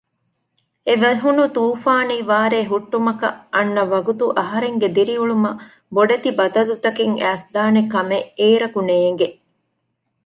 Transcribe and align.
އެވެހުނު 0.87 1.43
ތޫފާނީ 1.55 2.17
ވާރޭ 2.31 2.59
ހުއްޓުމަކަށް 2.71 3.37
އަންނަ 3.53 3.83
ވަގުތު 3.93 4.25
އަހަރެންގެ 4.37 4.87
ދިރިއުޅުމަށް 4.95 5.59
ބޮޑެތި 5.95 6.29
ބަދަލުތަކެއް 6.39 7.15
އައިސްދާނެކަމެއް 7.21 8.27
އޭރަކު 8.39 8.79
ނޭނގެ 8.87 9.27